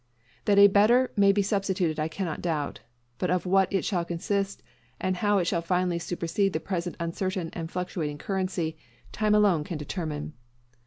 [0.45, 2.79] That a better may be substituted I cannot doubt;
[3.19, 4.63] but of what it shall consist,
[4.99, 8.79] and how it shall finally supersede the present uncertain and fluctuating currency,
[9.11, 10.33] time alone can determine.